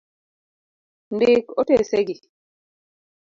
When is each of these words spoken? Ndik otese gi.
Ndik 1.15 1.45
otese 1.59 1.99
gi. 2.07 2.15